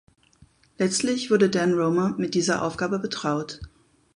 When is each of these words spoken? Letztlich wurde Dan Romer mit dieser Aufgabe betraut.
Letztlich 0.79 1.29
wurde 1.29 1.47
Dan 1.51 1.75
Romer 1.75 2.15
mit 2.17 2.33
dieser 2.33 2.63
Aufgabe 2.63 2.97
betraut. 2.97 3.61